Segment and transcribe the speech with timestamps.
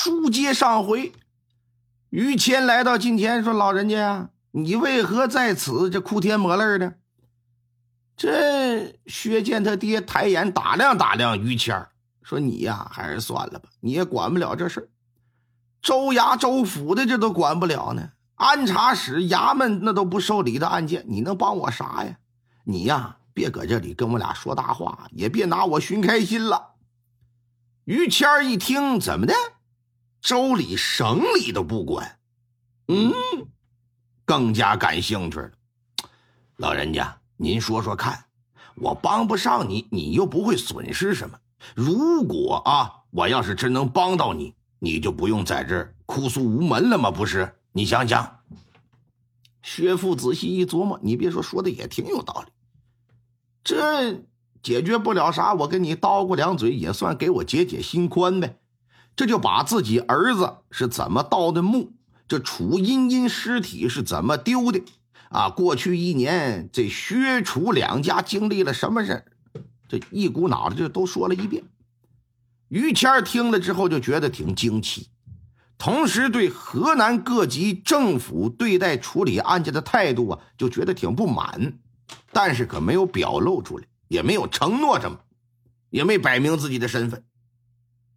[0.00, 1.12] 书接上回，
[2.10, 5.90] 于谦来到近前说：“老人家，你为何在此？
[5.90, 6.94] 这哭天抹泪的。”
[8.16, 11.88] 这薛建他爹抬眼打量打量于谦
[12.22, 14.88] 说：“你呀，还是算了吧，你也管不了这事
[15.82, 22.18] 州衙州府的这都管不了呢，安察使衙门那都不受理的案件，你能帮我啥呀？
[22.62, 26.74] 你呀，别搁这里跟我俩说大话，也别拿我寻开心了。”
[27.84, 29.34] 于谦一听，怎么的？
[30.28, 32.18] 州里、省里都不管，
[32.88, 33.14] 嗯，
[34.26, 35.50] 更加感兴趣了。
[36.56, 37.18] 老人家。
[37.38, 38.26] 您说说看，
[38.74, 41.38] 我帮不上你，你又不会损失什么。
[41.74, 47.10] 如果啊，我要是真能帮到你，你就不用在这儿哭诉无门了吗？
[47.10, 47.54] 不是？
[47.72, 48.40] 你想想。
[49.62, 52.52] 薛父仔细一琢磨，你别说，说的也挺有道理。
[53.64, 54.24] 这
[54.62, 58.58] 解决不了啥，我跟你叨咕两嘴，也算给我解解心宽呗。
[59.18, 61.92] 这就把自己儿子是怎么盗的墓，
[62.28, 64.80] 这楚茵茵尸体是怎么丢的。
[65.30, 69.24] 啊，过去一年，这薛楚两家经历了什么事
[69.88, 71.64] 这一股脑的就都说了一遍。
[72.68, 75.08] 于谦听了之后就觉得挺惊奇，
[75.78, 81.76] 同时对河南各级政府对待处理案件的态度啊，就觉得挺不满，
[82.30, 85.18] 但是可没有表露出来，也没有承诺什么，
[85.90, 87.24] 也没摆明自己的身份。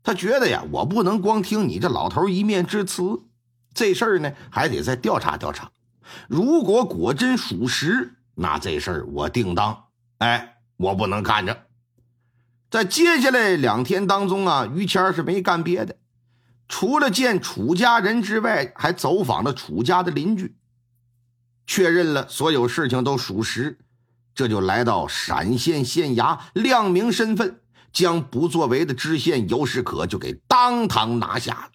[0.03, 3.03] 他觉得呀，我不能光听你这老头一面之词，
[3.73, 5.71] 这事儿呢还得再调查调查。
[6.27, 9.85] 如果果真属实，那这事儿我定当。
[10.17, 11.65] 哎，我不能看着。
[12.69, 15.97] 在接下来两天当中啊，于谦是没干别的，
[16.67, 20.55] 除了见楚家人之外，还走访了楚家的邻居，
[21.67, 23.77] 确认了所有事情都属实，
[24.33, 27.59] 这就来到陕县县衙亮明身份，
[27.91, 31.69] 将不作为的知县尤世可就给当堂拿下了，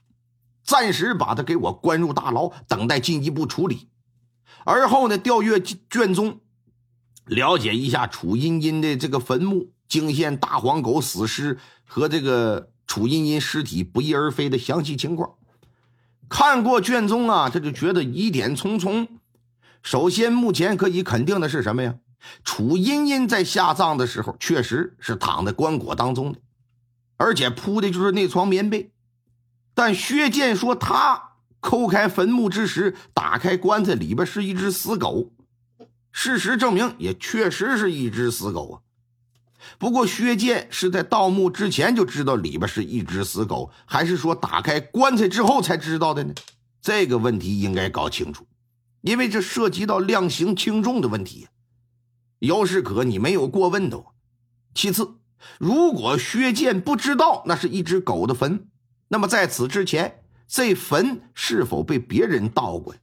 [0.64, 3.88] 暂时把他给我关入大牢，等待进一步处理。
[4.64, 6.40] 而后呢，调阅卷宗，
[7.26, 15.34] 了解一下楚茵茵的这个坟墓惊现大黄狗死尸和这个楚茵茵尸体不翼而飞的详细情况。
[16.28, 19.06] 看过卷宗啊，他就觉得疑点重重。
[19.82, 21.94] 首先，目前可以肯定的是什么呀？
[22.44, 26.38] 楚茵茵在下葬的时候，确实是躺在棺椁当中的，
[27.16, 28.90] 而且铺的就是那床棉被。
[29.74, 31.22] 但薛建说他。
[31.58, 35.32] 抠开坟墓之时，打开棺材，里边是一只死狗。
[36.12, 38.74] 事实证明，也确实是一只死狗啊。
[39.76, 46.34] 不过，薛建是在盗墓之前就知道里边是一只死狗，还是说打开棺材之后才知道的呢？
[46.80, 48.46] 这个问题应该搞清楚，
[49.00, 51.48] 因为这涉及到量刑轻重的问题。
[52.40, 54.04] 姚世可，你没有过问的。
[54.74, 55.16] 其次，
[55.58, 58.68] 如果薛建不知道那是一只狗的坟，
[59.08, 60.22] 那么在此之前。
[60.48, 62.94] 这坟是否被别人盗过？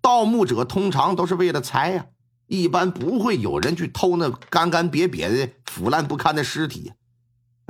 [0.00, 2.06] 盗墓者通常都是为了财呀，
[2.48, 6.92] 一般不会有人去偷那干干瘪瘪的、腐烂不堪的尸体。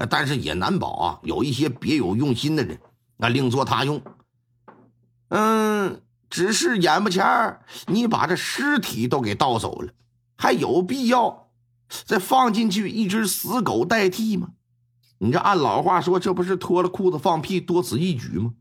[0.09, 2.81] 但是也难保啊，有一些别有用心的人，
[3.19, 4.00] 那另作他用。
[5.28, 6.00] 嗯，
[6.31, 9.93] 只是眼不前你把这尸体都给盗走了，
[10.38, 11.50] 还有必要
[12.06, 14.50] 再放进去一只死狗代替吗？
[15.19, 18.54] 你这按老话说，这不是脱了裤子放屁，多此一举吗？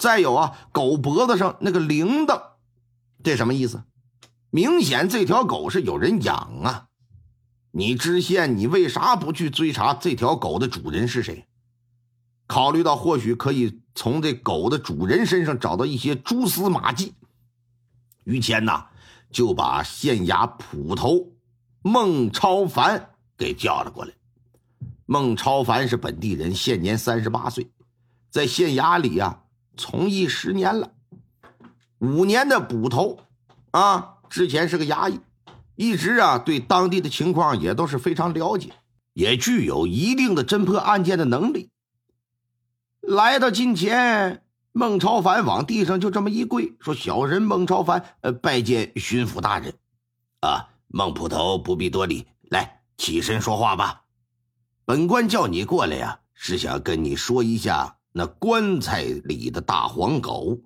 [0.00, 2.42] 再有啊，狗脖子上那个铃铛，
[3.22, 3.84] 这什么意思？
[4.50, 6.34] 明显这条狗是有人养
[6.64, 6.88] 啊！
[7.72, 11.46] 你知县，你为啥不去追查这条狗的主人是谁？
[12.46, 17.14] 考虑到或许可以从这狗的主人身上找到一些蛛丝马迹，
[18.24, 18.86] 于谦呐
[19.32, 21.32] 就把县衙捕头
[21.82, 24.12] 孟超凡给叫了过来。
[25.06, 27.70] 孟超凡是本地人，现年三十八岁，
[28.30, 29.40] 在县衙里啊。
[29.74, 30.92] 从役十年了，
[31.98, 33.20] 五年的捕头，
[33.70, 35.18] 啊，之前是个衙役，
[35.76, 38.74] 一直啊对当地的情况也都是非常了解，
[39.14, 41.70] 也具有一定的侦破案件的能力。
[43.00, 49.74] 来到近前，孟超凡往地上就这么一跪，说：“小人孟超凡，呃，拜见巡抚大人。”
[50.40, 54.04] 啊，孟捕头不必多礼，来起身说话吧。
[54.86, 57.98] 本官叫你过来呀，是想跟你说一下。
[58.14, 60.58] 那棺材里的大黄狗，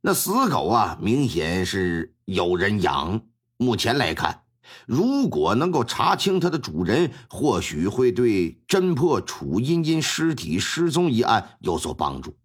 [0.00, 3.22] 那死狗啊，明显是有人养。
[3.56, 4.44] 目前来看，
[4.86, 12.36] 如果能够查清它的主人，或许会对侦破楚茵茵尸体失踪一案有所帮助。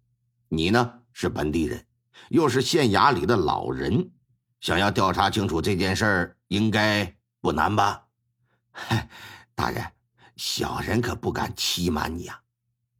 [0.52, 1.86] 你呢，是本地人，
[2.28, 4.10] 又是县衙里的老人，
[4.60, 8.02] 想要调查清楚这件事儿，应该不难吧？
[9.54, 9.80] 大人，
[10.34, 12.40] 小人可不敢欺瞒你啊。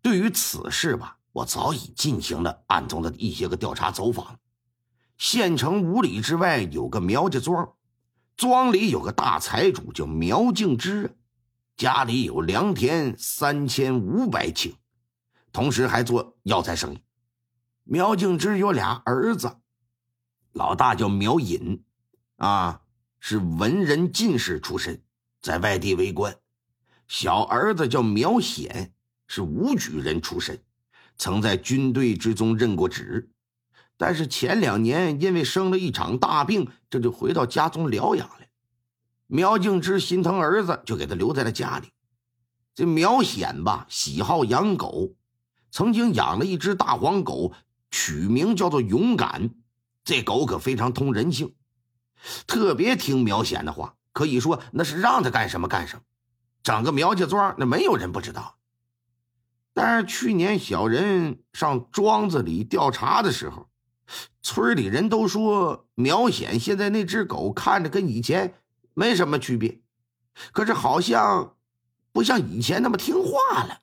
[0.00, 4.38] 对于此事吧，我早已进行了暗中的一些个调查走访。
[5.18, 7.74] 县城五里之外有个苗家庄，
[8.36, 11.18] 庄里有个大财主叫苗敬之，
[11.76, 14.74] 家里有良田三千五百顷，
[15.50, 17.02] 同时还做药材生意。
[17.92, 19.56] 苗敬之有俩儿子，
[20.52, 21.82] 老大叫苗隐，
[22.36, 22.82] 啊，
[23.18, 25.02] 是文人进士出身，
[25.42, 26.32] 在外地为官；
[27.08, 28.94] 小儿子叫苗显，
[29.26, 30.62] 是武举人出身，
[31.16, 33.32] 曾在军队之中任过职。
[33.96, 38.46] 但是前两年因为生了一场大病，这就回到家中疗养了。
[39.26, 41.90] 苗敬之心疼儿子，就给他留在了家里。
[42.72, 45.16] 这苗显吧，喜好养狗，
[45.72, 47.52] 曾经养了一只大黄狗，
[47.90, 49.50] 取名叫做勇敢。
[50.04, 51.54] 这狗可非常通人性，
[52.46, 56.02] 特别听苗显的话，可以说那是让他干什么干什么。
[56.62, 58.56] 整个苗家庄那没有人不知道。
[59.72, 63.66] 但是去年小人上庄子里调查的时候。
[64.42, 68.54] 村里人都说苗显现在那只狗看着跟以前
[68.92, 69.80] 没什么区别，
[70.50, 71.54] 可是好像
[72.10, 73.82] 不像以前那么听话了。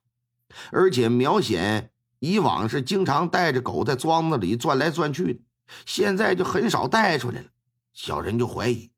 [0.72, 5.40] 而且苗显以往是经常带着狗在庄子里转来转去的，
[5.86, 7.48] 现在就很少带出来了。
[7.94, 8.92] 小人就怀疑，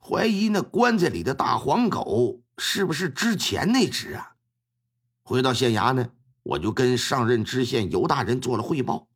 [0.00, 4.34] 怀疑那棺材里的大黄狗是不是之前那只啊？
[5.22, 6.08] 回到县衙呢，
[6.42, 9.08] 我就跟上任知县尤大人做了汇报。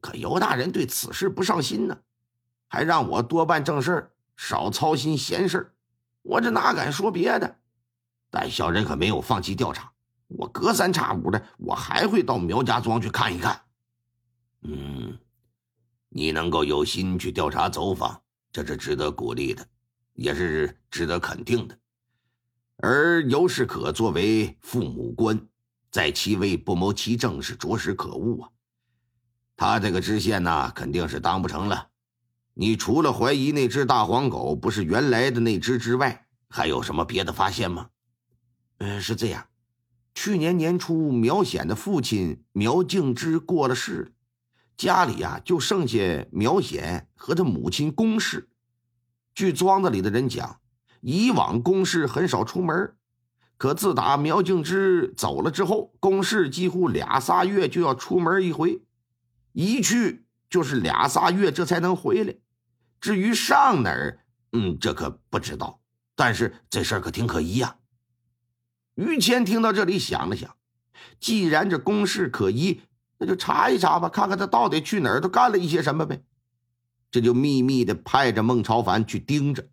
[0.00, 1.98] 可尤大人对此事不上心呢，
[2.68, 5.72] 还让我多办正事少操心闲事
[6.22, 7.56] 我这哪敢说别的？
[8.30, 9.92] 但小人可没有放弃调查，
[10.28, 13.60] 我隔三差五的，我还会到苗家庄去看一看。
[14.62, 15.16] 嗯，
[16.08, 18.20] 你能够有心去调查走访，
[18.50, 19.66] 这是值得鼓励的，
[20.14, 21.78] 也是值得肯定的。
[22.78, 25.40] 而尤世可作为父母官，
[25.90, 28.50] 在其位不谋其政，是着实可恶啊。
[29.56, 31.88] 他这个知县呢，肯定是当不成了。
[32.52, 37.88] 你除了怀疑那只大黄狗不是原来的那只之外，还有什么别的发现吗？
[38.78, 39.46] 嗯，是这样。
[40.16, 44.14] 去年年初，苗显的父亲苗敬之过了世，
[44.74, 48.48] 家里呀就剩下苗显和他母亲龚氏。
[49.34, 50.58] 据庄子里的人讲，
[51.02, 52.96] 以往龚氏很少出门，
[53.58, 58.82] 可自打苗敬之走了之后，龚氏几乎俩仨月就要出门一回。
[59.52, 62.34] 一去就是俩仨月，这才能回来。
[63.02, 64.20] 至于上哪儿，
[64.52, 65.82] 嗯，这可不知道。
[66.14, 67.76] 但是这事儿可挺可疑呀。
[68.96, 70.56] 于谦听到这里，想了想，
[71.20, 72.80] 既然这公事可疑，
[73.18, 76.22] 那就查一查吧，看看他到底去哪儿，都干了一些什么呗。
[77.10, 79.64] 这就秘密的派着孟超凡去盯着，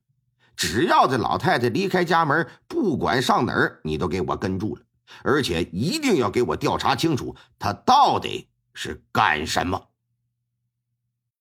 [0.56, 4.82] 只要这老太太离开家门，不管上哪儿，你都给我跟住了，
[5.24, 8.48] 而且一定要给我调查清楚，她到底。
[8.76, 9.90] 是干什么？